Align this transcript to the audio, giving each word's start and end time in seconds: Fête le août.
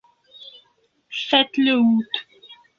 Fête 1.11 1.57
le 1.59 1.73
août. 1.75 2.07